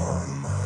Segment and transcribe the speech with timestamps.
[0.00, 0.59] Burn.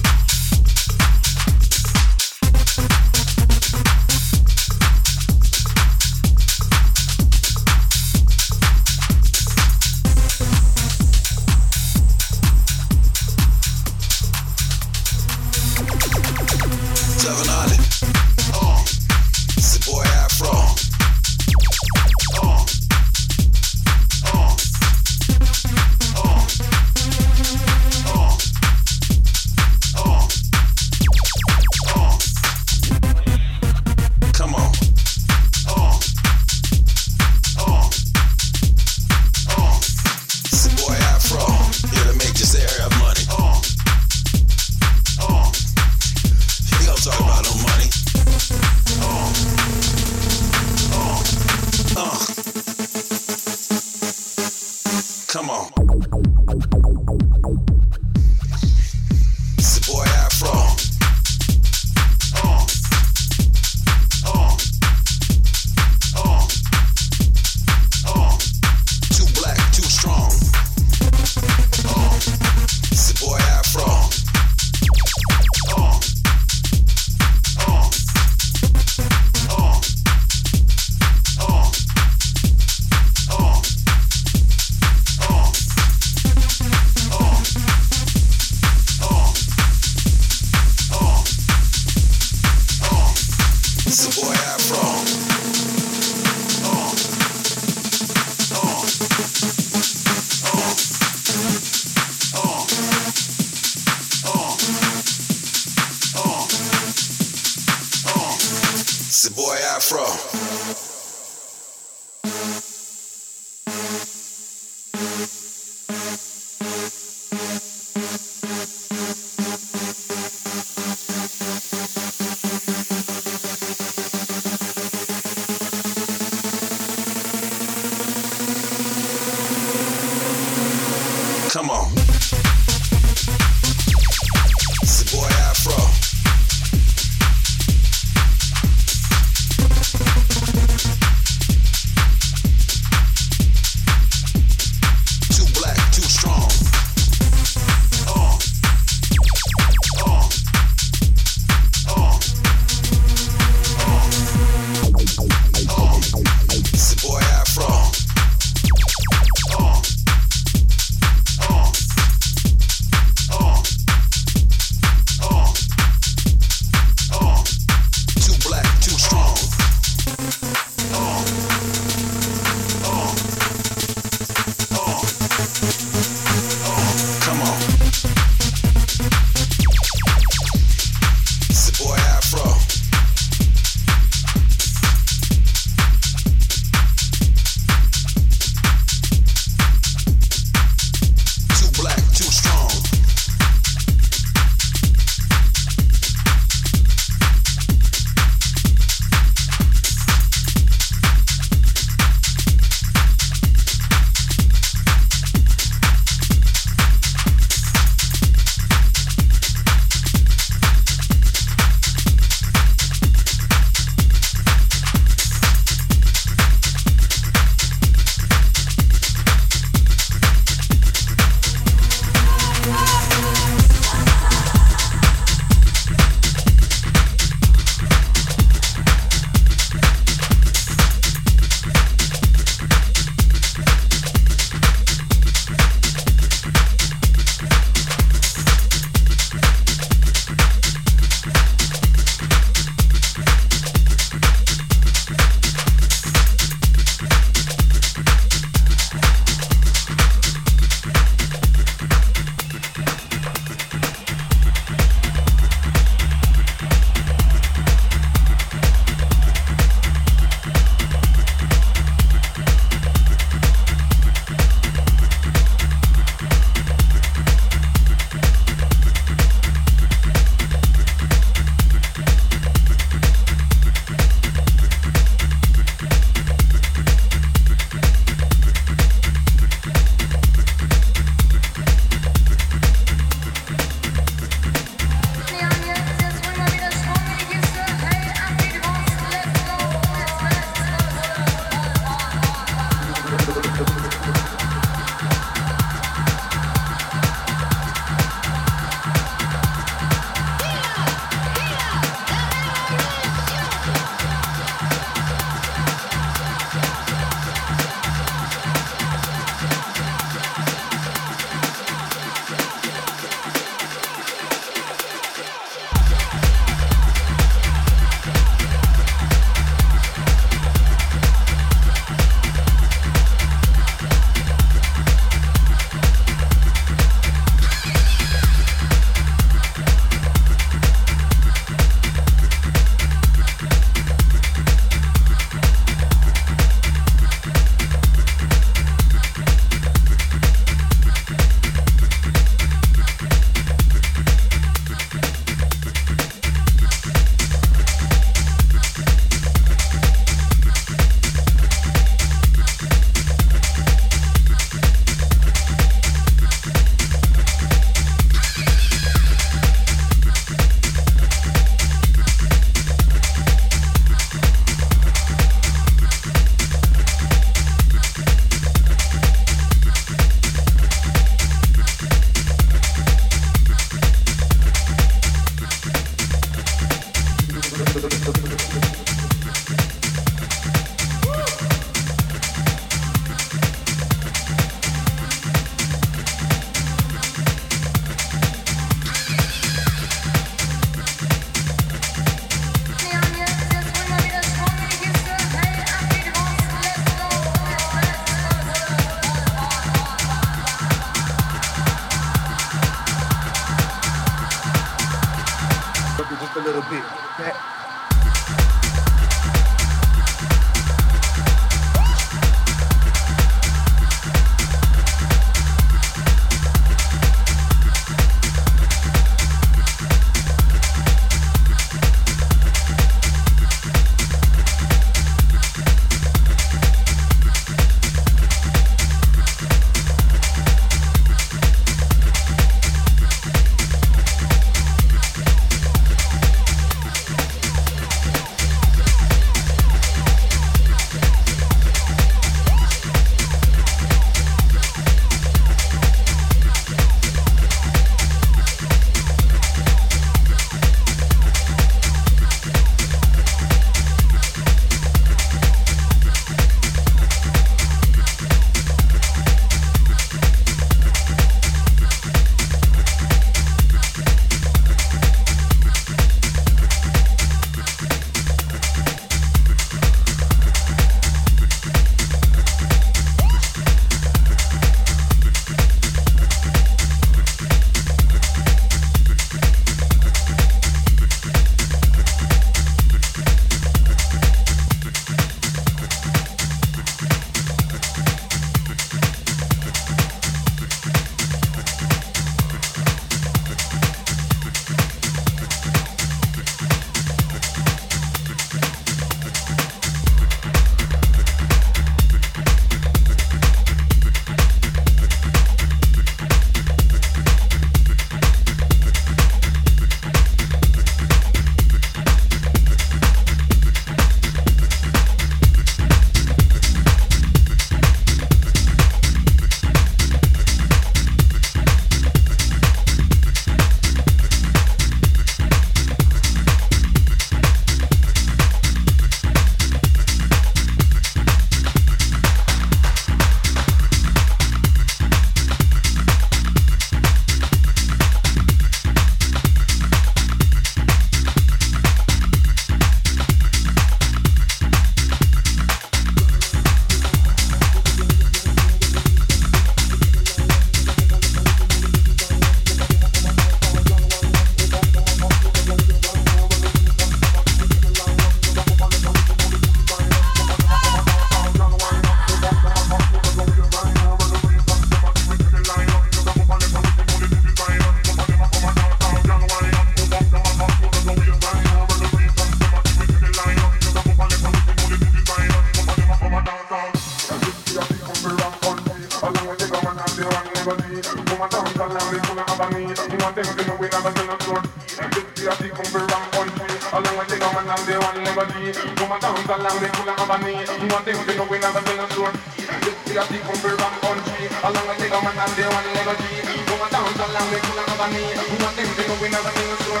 [593.12, 594.48] See a people from country.
[594.64, 596.24] Along a take a man and they one legal G
[596.64, 599.04] Go a down to land, we cool and have a knee Who want them, they
[599.04, 600.00] know we never knew so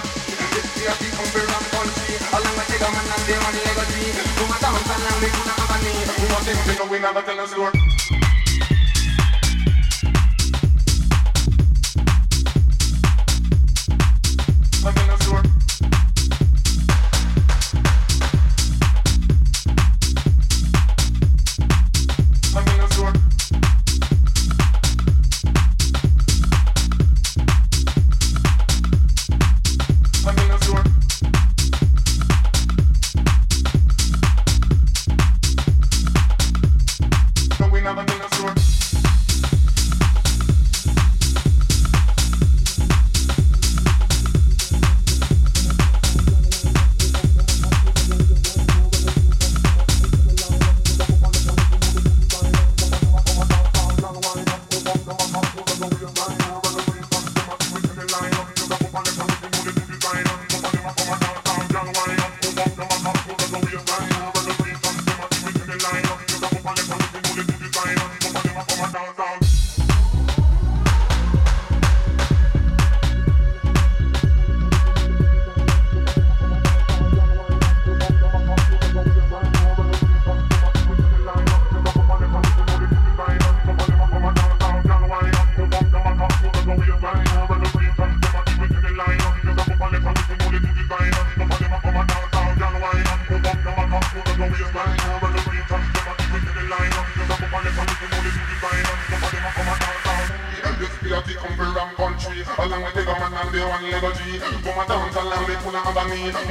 [0.72, 2.16] See a people from country.
[2.32, 5.18] Along a take a man and they one legal G Go a down to land,
[5.20, 7.50] we cool not have a knee Who want them, they know we never tell us
[7.52, 8.11] so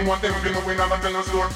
[0.02, 0.34] me Want them
[0.66, 1.50] we never tell a story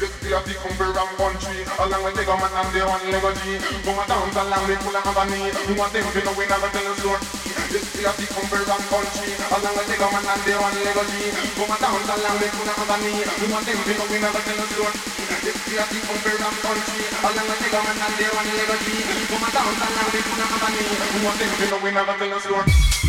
[0.00, 3.60] This is the compare and country Along with the government and the one Lego G.
[3.84, 5.40] Come a dance along the full of me
[5.76, 7.20] Want them to know we never tell a story
[7.68, 11.14] This is the compare and country Along with the government and the one Lego G.
[11.56, 13.12] Come a dance along the full of me
[13.52, 14.96] Want them to know we never tell a story
[15.44, 18.88] This is the compare and country Along with the government and the one Lego G.
[19.28, 20.84] Come a dance along the full of me
[21.20, 22.99] Want them to know we never tell a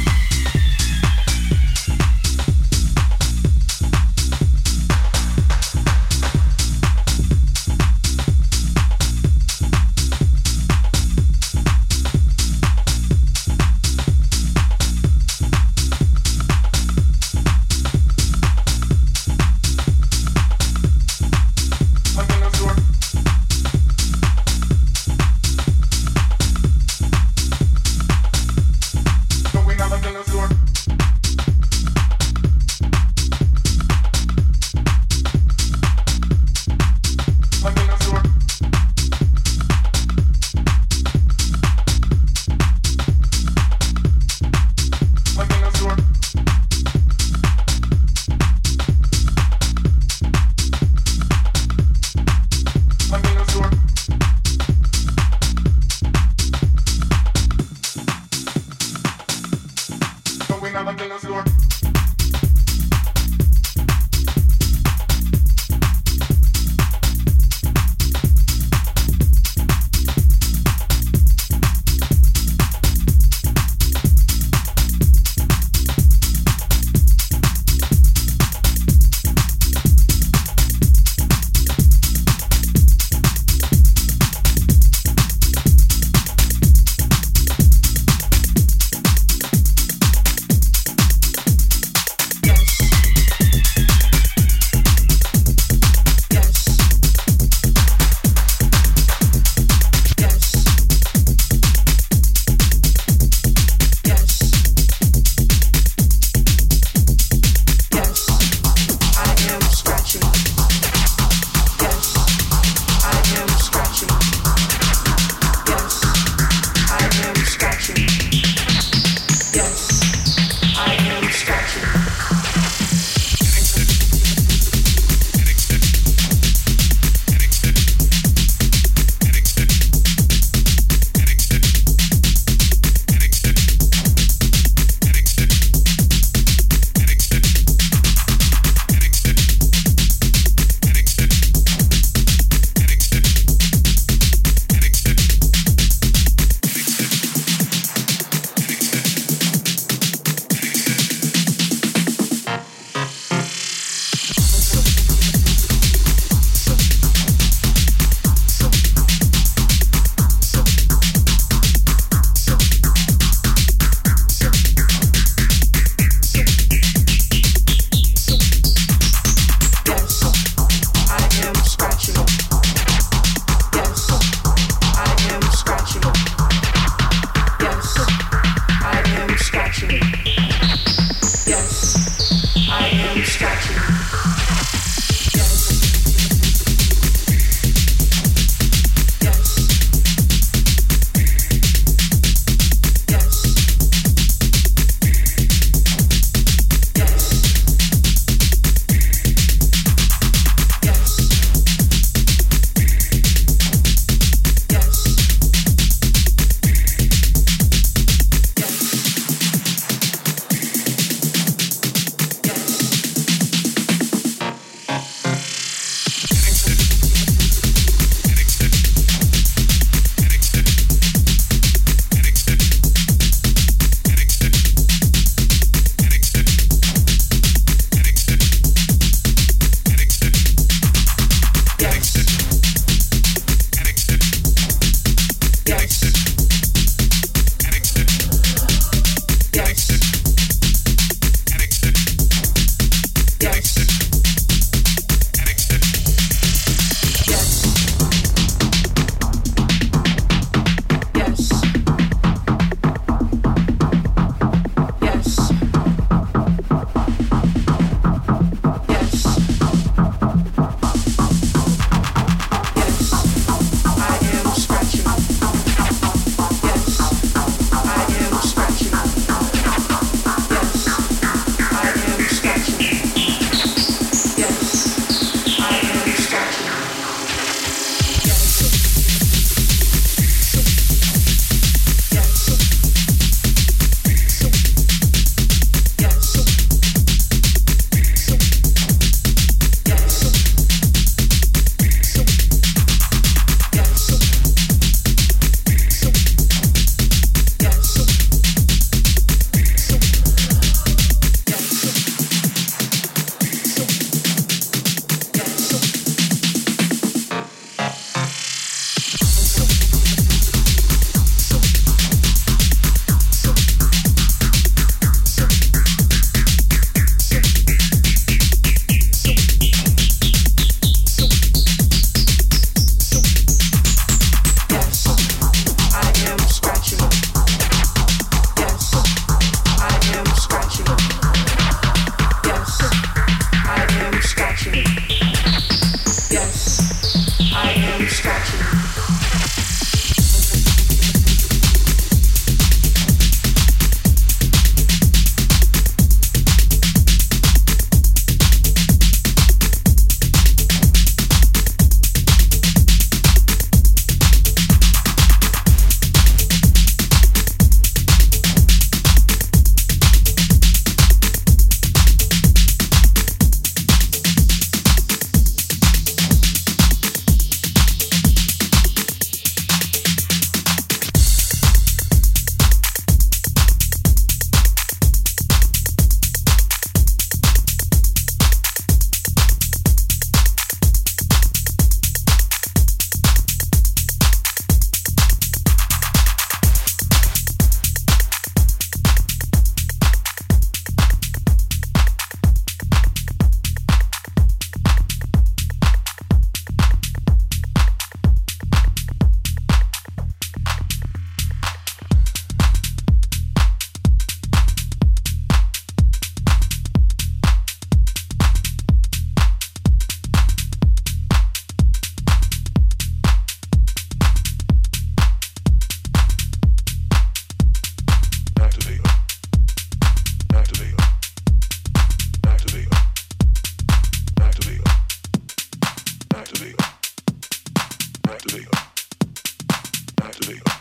[430.42, 430.81] electricity.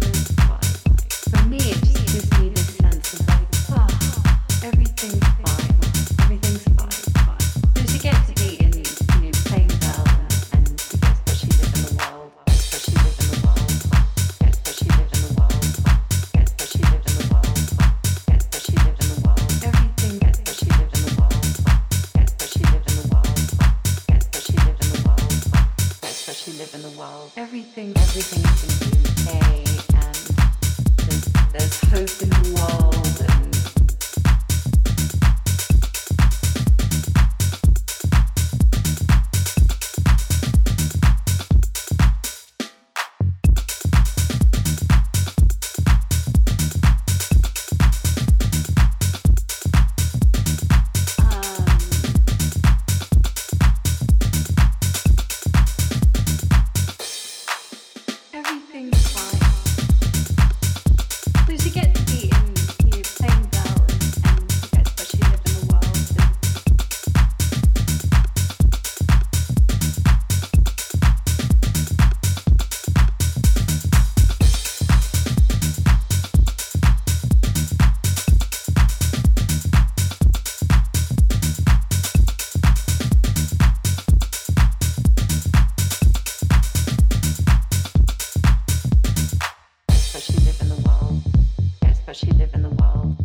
[92.11, 93.15] but she live in the world.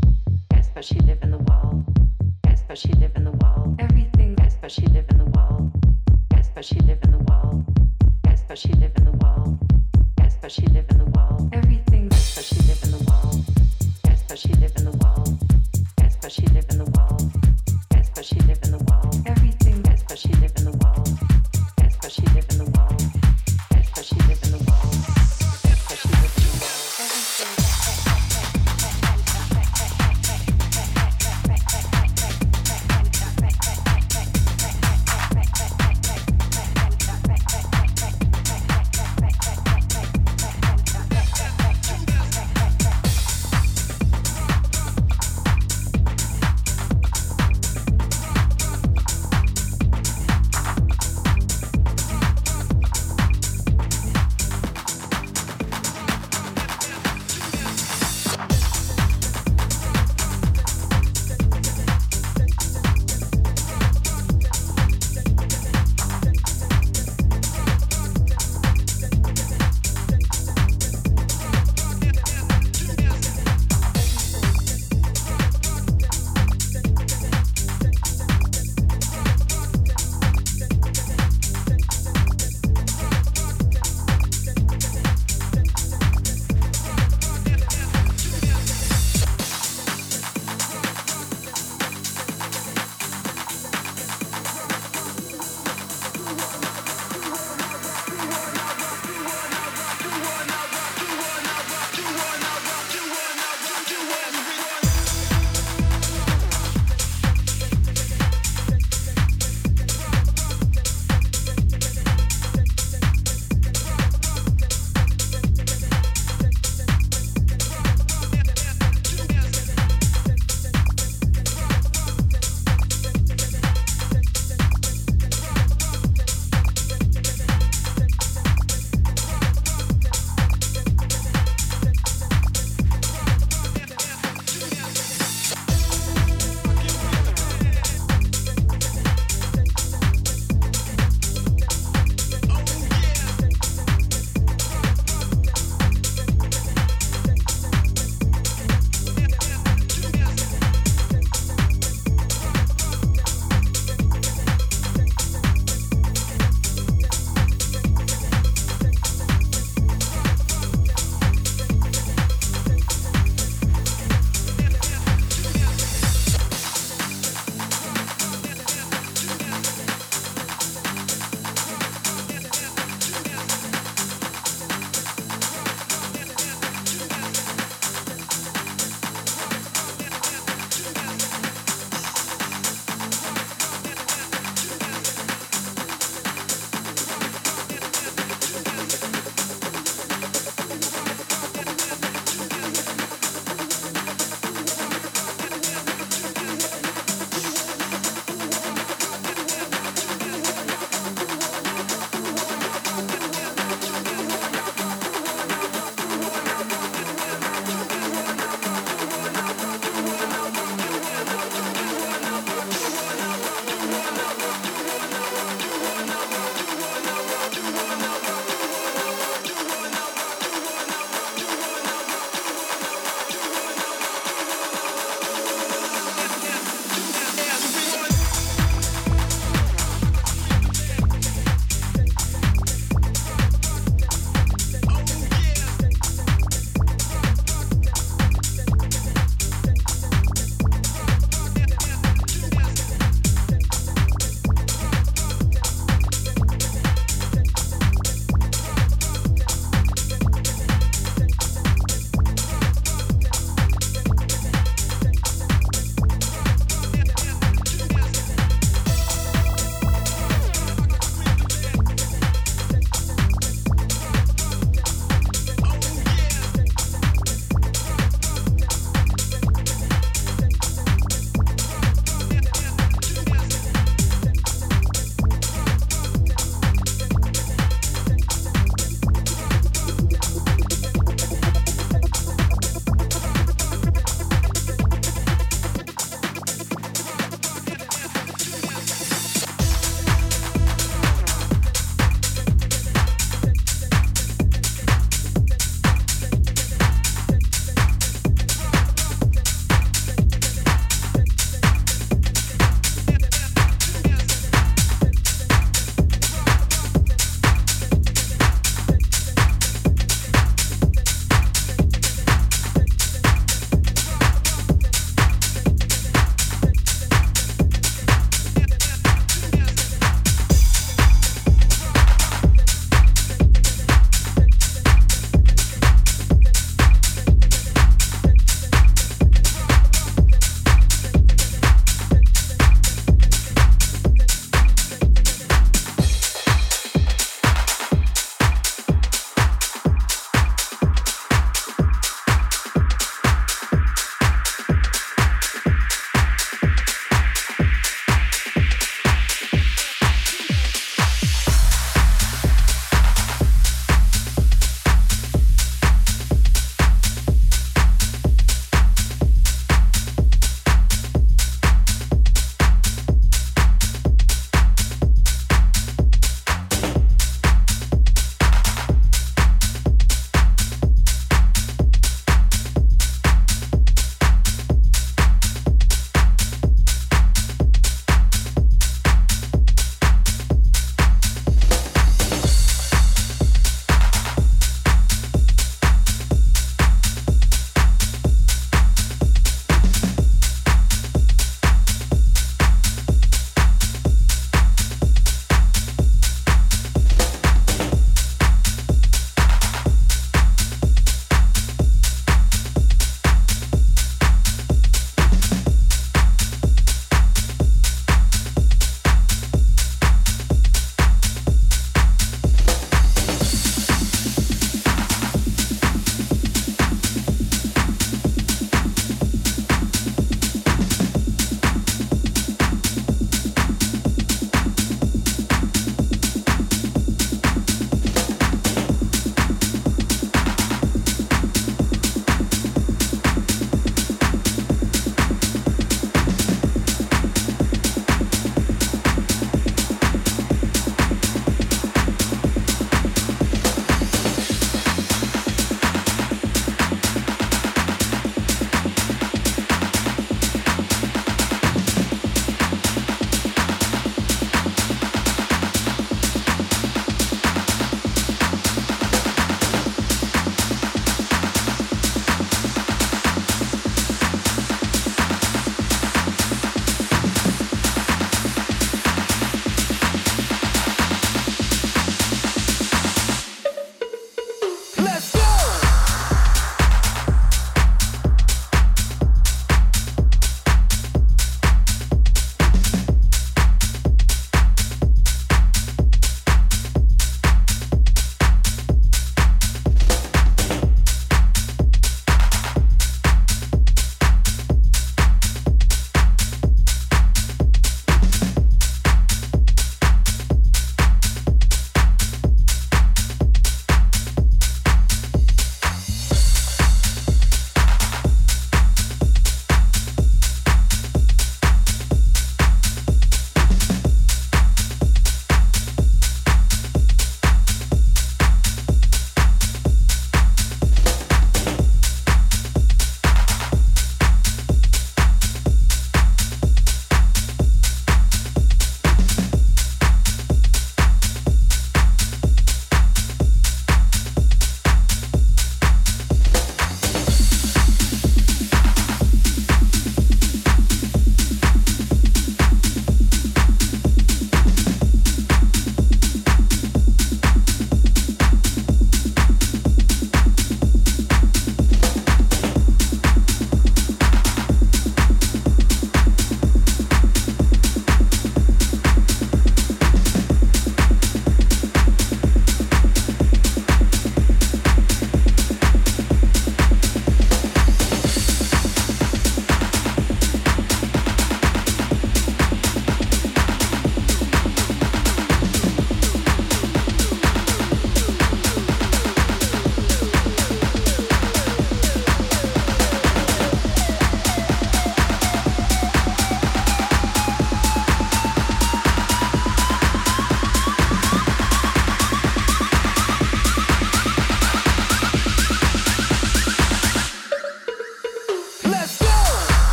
[0.52, 1.84] Yes, but she live in the world.
[2.44, 3.74] Yes, but she live in the world.
[3.80, 4.36] Everything.
[4.38, 5.72] Yes, but she live in the world.
[6.30, 7.64] Yes, but she live in the world.
[8.26, 9.58] Yes, but she live in the world.
[10.20, 11.05] Yes, but she live in the